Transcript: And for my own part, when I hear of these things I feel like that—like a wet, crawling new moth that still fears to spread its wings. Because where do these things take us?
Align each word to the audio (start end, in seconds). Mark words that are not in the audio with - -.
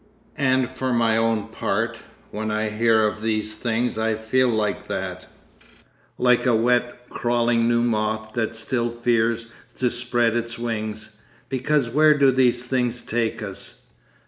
And 0.39 0.67
for 0.67 0.91
my 0.93 1.15
own 1.15 1.49
part, 1.49 1.99
when 2.31 2.49
I 2.49 2.69
hear 2.71 3.05
of 3.05 3.21
these 3.21 3.53
things 3.53 3.99
I 3.99 4.15
feel 4.15 4.47
like 4.49 4.87
that—like 4.87 6.47
a 6.47 6.55
wet, 6.55 7.07
crawling 7.09 7.67
new 7.69 7.83
moth 7.83 8.33
that 8.33 8.55
still 8.55 8.89
fears 8.89 9.51
to 9.77 9.91
spread 9.91 10.35
its 10.35 10.57
wings. 10.57 11.17
Because 11.49 11.91
where 11.91 12.17
do 12.17 12.31
these 12.31 12.65
things 12.65 13.03
take 13.03 13.43
us? 13.43 13.89